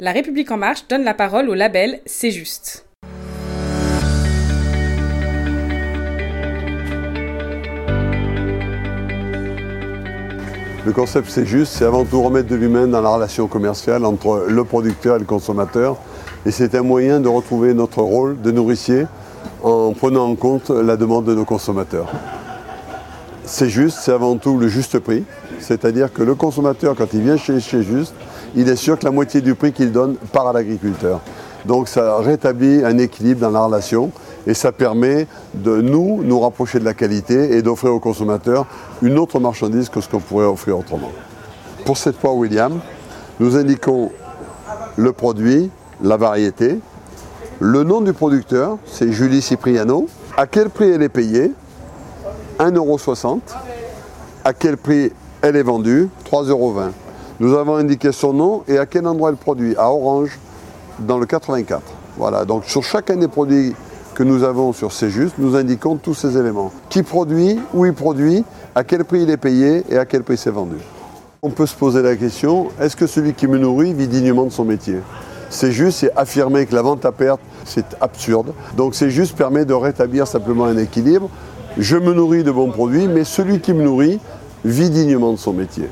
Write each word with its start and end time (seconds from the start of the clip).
La 0.00 0.12
République 0.12 0.48
en 0.52 0.58
marche 0.58 0.86
donne 0.88 1.02
la 1.02 1.12
parole 1.12 1.48
au 1.48 1.54
label 1.54 1.98
C'est 2.06 2.30
juste. 2.30 2.86
Le 10.86 10.92
concept 10.92 11.28
c'est 11.28 11.44
juste, 11.44 11.72
c'est 11.72 11.84
avant 11.84 12.04
tout 12.04 12.22
remettre 12.22 12.46
de 12.46 12.54
l'humain 12.54 12.86
dans 12.86 13.00
la 13.00 13.08
relation 13.08 13.48
commerciale 13.48 14.04
entre 14.04 14.46
le 14.48 14.62
producteur 14.62 15.16
et 15.16 15.18
le 15.18 15.24
consommateur. 15.24 15.96
Et 16.46 16.52
c'est 16.52 16.76
un 16.76 16.82
moyen 16.82 17.18
de 17.18 17.26
retrouver 17.26 17.74
notre 17.74 18.00
rôle 18.00 18.40
de 18.40 18.52
nourricier 18.52 19.04
en 19.64 19.94
prenant 19.94 20.26
en 20.30 20.36
compte 20.36 20.70
la 20.70 20.96
demande 20.96 21.24
de 21.24 21.34
nos 21.34 21.44
consommateurs. 21.44 22.08
C'est 23.44 23.68
juste, 23.68 23.98
c'est 24.02 24.12
avant 24.12 24.36
tout 24.36 24.58
le 24.58 24.68
juste 24.68 25.00
prix. 25.00 25.24
C'est-à-dire 25.58 26.12
que 26.12 26.22
le 26.22 26.36
consommateur, 26.36 26.94
quand 26.94 27.12
il 27.14 27.22
vient 27.22 27.36
chez, 27.36 27.58
chez 27.58 27.82
Juste, 27.82 28.14
il 28.54 28.68
est 28.68 28.76
sûr 28.76 28.98
que 28.98 29.04
la 29.04 29.10
moitié 29.10 29.40
du 29.40 29.54
prix 29.54 29.72
qu'il 29.72 29.92
donne 29.92 30.16
part 30.32 30.48
à 30.48 30.52
l'agriculteur. 30.52 31.20
Donc 31.64 31.88
ça 31.88 32.18
rétablit 32.18 32.84
un 32.84 32.98
équilibre 32.98 33.40
dans 33.40 33.50
la 33.50 33.60
relation 33.60 34.10
et 34.46 34.54
ça 34.54 34.72
permet 34.72 35.26
de 35.54 35.80
nous, 35.80 36.22
nous 36.22 36.40
rapprocher 36.40 36.78
de 36.78 36.84
la 36.84 36.94
qualité 36.94 37.56
et 37.56 37.62
d'offrir 37.62 37.92
aux 37.92 38.00
consommateurs 38.00 38.66
une 39.02 39.18
autre 39.18 39.40
marchandise 39.40 39.88
que 39.88 40.00
ce 40.00 40.08
qu'on 40.08 40.20
pourrait 40.20 40.46
offrir 40.46 40.78
autrement. 40.78 41.10
Pour 41.84 41.98
cette 41.98 42.18
fois, 42.18 42.32
William, 42.32 42.80
nous 43.40 43.56
indiquons 43.56 44.10
le 44.96 45.12
produit, 45.12 45.70
la 46.02 46.16
variété, 46.16 46.78
le 47.60 47.82
nom 47.82 48.00
du 48.00 48.12
producteur, 48.12 48.78
c'est 48.86 49.12
Julie 49.12 49.42
Cipriano, 49.42 50.08
à 50.36 50.46
quel 50.46 50.70
prix 50.70 50.90
elle 50.90 51.02
est 51.02 51.08
payée, 51.08 51.52
1,60€, 52.60 53.40
à 54.44 54.52
quel 54.52 54.76
prix 54.76 55.12
elle 55.42 55.56
est 55.56 55.62
vendue, 55.62 56.08
3,20€. 56.30 56.90
Nous 57.40 57.54
avons 57.54 57.76
indiqué 57.76 58.10
son 58.10 58.32
nom 58.32 58.62
et 58.66 58.78
à 58.78 58.86
quel 58.86 59.06
endroit 59.06 59.30
elle 59.30 59.36
produit, 59.36 59.76
à 59.76 59.90
Orange, 59.92 60.38
dans 60.98 61.18
le 61.18 61.26
84. 61.26 61.80
Voilà, 62.16 62.44
donc 62.44 62.64
sur 62.64 62.82
chacun 62.82 63.14
des 63.14 63.28
produits 63.28 63.76
que 64.16 64.24
nous 64.24 64.42
avons 64.42 64.72
sur 64.72 64.90
C'est 64.90 65.10
Juste, 65.10 65.36
nous 65.38 65.54
indiquons 65.54 65.94
tous 65.94 66.14
ces 66.14 66.36
éléments. 66.36 66.72
Qui 66.88 67.04
produit, 67.04 67.60
où 67.74 67.86
il 67.86 67.92
produit, 67.92 68.44
à 68.74 68.82
quel 68.82 69.04
prix 69.04 69.22
il 69.22 69.30
est 69.30 69.36
payé 69.36 69.84
et 69.88 69.98
à 69.98 70.04
quel 70.04 70.24
prix 70.24 70.36
c'est 70.36 70.50
vendu. 70.50 70.74
On 71.40 71.50
peut 71.50 71.66
se 71.66 71.76
poser 71.76 72.02
la 72.02 72.16
question, 72.16 72.70
est-ce 72.80 72.96
que 72.96 73.06
celui 73.06 73.34
qui 73.34 73.46
me 73.46 73.56
nourrit 73.58 73.94
vit 73.94 74.08
dignement 74.08 74.44
de 74.44 74.50
son 74.50 74.64
métier? 74.64 74.96
C'est 75.48 75.70
juste, 75.70 75.98
c'est 75.98 76.12
affirmer 76.16 76.66
que 76.66 76.74
la 76.74 76.82
vente 76.82 77.04
à 77.04 77.12
perte, 77.12 77.40
c'est 77.64 77.96
absurde. 78.00 78.52
Donc 78.76 78.96
c'est 78.96 79.10
juste 79.10 79.36
permet 79.36 79.64
de 79.64 79.74
rétablir 79.74 80.26
simplement 80.26 80.64
un 80.64 80.76
équilibre. 80.76 81.30
Je 81.76 81.96
me 81.96 82.12
nourris 82.12 82.42
de 82.42 82.50
bons 82.50 82.72
produits, 82.72 83.06
mais 83.06 83.22
celui 83.22 83.60
qui 83.60 83.72
me 83.72 83.84
nourrit 83.84 84.18
vit 84.64 84.90
dignement 84.90 85.30
de 85.30 85.38
son 85.38 85.52
métier. 85.52 85.88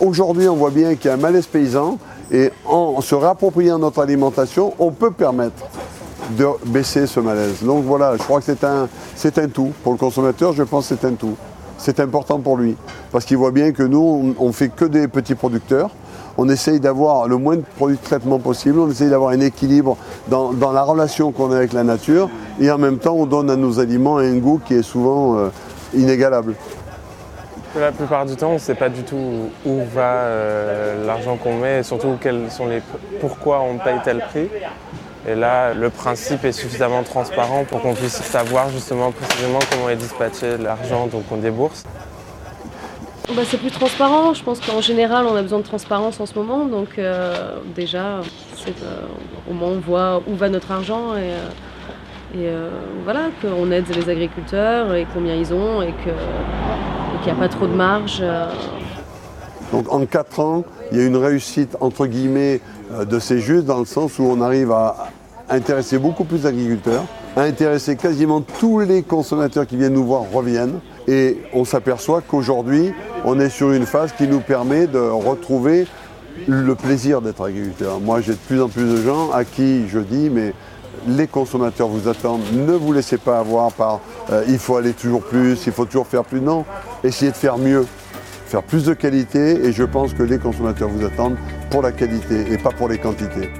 Aujourd'hui, 0.00 0.48
on 0.48 0.54
voit 0.54 0.70
bien 0.70 0.94
qu'il 0.94 1.06
y 1.06 1.10
a 1.10 1.14
un 1.14 1.18
malaise 1.18 1.46
paysan 1.46 1.98
et 2.30 2.52
en 2.66 3.00
se 3.00 3.16
réappropriant 3.16 3.80
notre 3.80 4.00
alimentation, 4.00 4.72
on 4.78 4.92
peut 4.92 5.10
permettre 5.10 5.66
de 6.36 6.46
baisser 6.66 7.08
ce 7.08 7.18
malaise. 7.18 7.64
Donc 7.64 7.84
voilà, 7.84 8.16
je 8.16 8.22
crois 8.22 8.38
que 8.38 8.46
c'est 8.46 8.62
un, 8.62 8.86
un 8.86 9.48
tout. 9.48 9.72
Pour 9.82 9.92
le 9.92 9.98
consommateur, 9.98 10.52
je 10.52 10.62
pense 10.62 10.88
que 10.88 10.94
c'est 10.94 11.06
un 11.06 11.14
tout. 11.14 11.34
C'est 11.78 11.98
important 11.98 12.38
pour 12.38 12.56
lui. 12.56 12.76
Parce 13.10 13.24
qu'il 13.24 13.38
voit 13.38 13.50
bien 13.50 13.72
que 13.72 13.82
nous, 13.82 14.34
on 14.38 14.46
ne 14.46 14.52
fait 14.52 14.68
que 14.68 14.84
des 14.84 15.08
petits 15.08 15.34
producteurs. 15.34 15.90
On 16.36 16.48
essaye 16.48 16.78
d'avoir 16.78 17.26
le 17.26 17.36
moins 17.36 17.56
de 17.56 17.64
produits 17.76 17.96
de 17.96 18.02
traitement 18.02 18.38
possible. 18.38 18.78
On 18.78 18.88
essaye 18.88 19.10
d'avoir 19.10 19.30
un 19.30 19.40
équilibre 19.40 19.96
dans, 20.28 20.52
la 20.72 20.82
relation 20.82 21.32
qu'on 21.32 21.50
a 21.50 21.56
avec 21.56 21.72
la 21.72 21.82
nature. 21.82 22.30
Et 22.60 22.70
en 22.70 22.78
même 22.78 22.98
temps, 22.98 23.14
on 23.14 23.26
donne 23.26 23.50
à 23.50 23.56
nos 23.56 23.80
aliments 23.80 24.18
un 24.18 24.36
goût 24.36 24.60
qui 24.64 24.74
est 24.74 24.82
souvent 24.82 25.38
euh, 25.38 25.48
inégalable. 25.92 26.54
La 27.76 27.92
plupart 27.92 28.24
du 28.26 28.34
temps, 28.34 28.50
on 28.50 28.54
ne 28.54 28.58
sait 28.58 28.74
pas 28.74 28.88
du 28.88 29.02
tout 29.02 29.50
où 29.64 29.84
va 29.94 30.22
euh, 30.22 31.06
l'argent 31.06 31.36
qu'on 31.36 31.56
met 31.58 31.80
et 31.80 31.82
surtout 31.82 32.16
quels 32.20 32.50
sont 32.50 32.66
les, 32.66 32.82
pourquoi 33.20 33.60
on 33.60 33.78
paye 33.78 33.98
tel 34.04 34.18
prix. 34.18 34.48
Et 35.28 35.34
là, 35.34 35.74
le 35.74 35.90
principe 35.90 36.44
est 36.44 36.52
suffisamment 36.52 37.02
transparent 37.02 37.64
pour 37.64 37.82
qu'on 37.82 37.94
puisse 37.94 38.14
savoir 38.22 38.70
justement 38.70 39.12
précisément 39.12 39.58
comment 39.70 39.90
est 39.90 39.96
dispatché 39.96 40.56
l'argent 40.56 41.08
qu'on 41.28 41.36
débourse. 41.36 41.84
Bah, 43.36 43.42
c'est 43.44 43.58
plus 43.58 43.70
transparent. 43.70 44.32
Je 44.32 44.42
pense 44.42 44.58
qu'en 44.58 44.80
général, 44.80 45.26
on 45.26 45.36
a 45.36 45.42
besoin 45.42 45.58
de 45.58 45.64
transparence 45.64 46.18
en 46.18 46.24
ce 46.24 46.34
moment. 46.34 46.64
Donc 46.64 46.98
euh, 46.98 47.58
déjà, 47.74 48.20
euh, 48.20 49.00
au 49.50 49.52
moins 49.52 49.68
on 49.68 49.80
voit 49.80 50.22
où 50.26 50.34
va 50.34 50.48
notre 50.48 50.72
argent 50.72 51.14
et, 51.14 51.34
euh, 52.36 52.70
voilà, 53.04 53.28
qu'on 53.42 53.70
aide 53.70 53.84
les 53.94 54.08
agriculteurs 54.08 54.94
et 54.94 55.06
combien 55.12 55.34
ils 55.34 55.52
ont 55.52 55.82
et 55.82 55.92
qu'il 57.18 57.32
n'y 57.32 57.38
a 57.38 57.42
pas 57.42 57.48
trop 57.48 57.66
de 57.66 57.74
marge. 57.74 58.22
Donc 59.72 59.92
en 59.92 60.06
quatre 60.06 60.40
ans, 60.40 60.64
il 60.90 60.98
y 60.98 61.00
a 61.00 61.04
une 61.04 61.16
réussite 61.16 61.76
entre 61.80 62.06
guillemets 62.06 62.60
de 63.08 63.18
ces 63.18 63.38
justes 63.40 63.66
dans 63.66 63.78
le 63.78 63.84
sens 63.84 64.18
où 64.18 64.24
on 64.24 64.40
arrive 64.40 64.72
à 64.72 65.08
intéresser 65.50 65.98
beaucoup 65.98 66.24
plus 66.24 66.42
d'agriculteurs, 66.42 67.04
à 67.36 67.42
intéresser 67.42 67.96
quasiment 67.96 68.40
tous 68.40 68.80
les 68.80 69.02
consommateurs 69.02 69.66
qui 69.66 69.76
viennent 69.76 69.94
nous 69.94 70.06
voir 70.06 70.22
reviennent. 70.32 70.80
Et 71.06 71.38
on 71.52 71.64
s'aperçoit 71.64 72.20
qu'aujourd'hui, 72.20 72.92
on 73.24 73.40
est 73.40 73.48
sur 73.48 73.72
une 73.72 73.86
phase 73.86 74.12
qui 74.12 74.26
nous 74.26 74.40
permet 74.40 74.86
de 74.86 74.98
retrouver 74.98 75.86
le 76.46 76.74
plaisir 76.74 77.20
d'être 77.20 77.44
agriculteur. 77.44 78.00
Moi, 78.00 78.20
j'ai 78.20 78.32
de 78.32 78.38
plus 78.38 78.60
en 78.60 78.68
plus 78.68 78.84
de 78.84 79.02
gens 79.02 79.30
à 79.32 79.44
qui 79.44 79.88
je 79.88 79.98
dis, 79.98 80.30
mais 80.30 80.52
les 81.06 81.26
consommateurs 81.26 81.88
vous 81.88 82.08
attendent, 82.08 82.42
ne 82.52 82.72
vous 82.72 82.92
laissez 82.92 83.18
pas 83.18 83.38
avoir 83.38 83.72
par 83.72 84.00
euh, 84.30 84.44
il 84.48 84.58
faut 84.58 84.76
aller 84.76 84.92
toujours 84.92 85.22
plus, 85.22 85.66
il 85.66 85.72
faut 85.72 85.84
toujours 85.84 86.06
faire 86.06 86.24
plus. 86.24 86.40
Non, 86.40 86.64
essayez 87.04 87.30
de 87.30 87.36
faire 87.36 87.58
mieux, 87.58 87.86
faire 88.46 88.62
plus 88.62 88.84
de 88.84 88.94
qualité 88.94 89.64
et 89.66 89.72
je 89.72 89.84
pense 89.84 90.14
que 90.14 90.22
les 90.22 90.38
consommateurs 90.38 90.88
vous 90.88 91.04
attendent 91.04 91.36
pour 91.70 91.82
la 91.82 91.92
qualité 91.92 92.52
et 92.52 92.58
pas 92.58 92.70
pour 92.70 92.88
les 92.88 92.98
quantités. 92.98 93.50